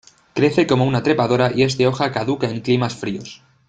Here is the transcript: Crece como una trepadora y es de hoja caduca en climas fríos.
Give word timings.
Crece 0.33 0.65
como 0.65 0.85
una 0.87 1.03
trepadora 1.03 1.51
y 1.53 1.61
es 1.61 1.77
de 1.77 1.85
hoja 1.85 2.11
caduca 2.11 2.49
en 2.49 2.61
climas 2.61 2.95
fríos. 2.95 3.43